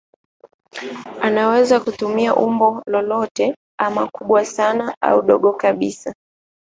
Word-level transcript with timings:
Anaweza 1.21 1.79
kutumia 1.79 2.35
umbo 2.35 2.83
lolote 2.85 3.55
ama 3.79 4.07
kubwa 4.07 4.45
sana 4.45 4.95
au 5.01 5.21
dogo 5.21 5.53
kabisa. 5.53 6.13